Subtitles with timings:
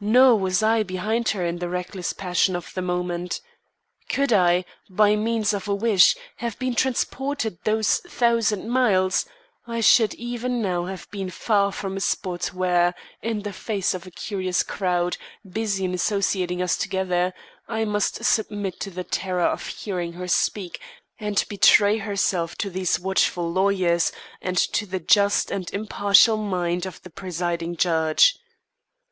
[0.00, 3.40] Nor was I behind her in the reckless passion of the moment.
[4.08, 9.26] Could I, by means of a wish, have been transported those thousand miles,
[9.66, 14.06] I should even now have been far from a spot where, in the face of
[14.06, 17.34] a curious crowd, busy in associating us together,
[17.66, 20.78] I must submit to the terror of hearing her speak
[21.18, 27.02] and betray herself to these watchful lawyers, and to the just and impartial mind of
[27.02, 28.38] the presiding judge.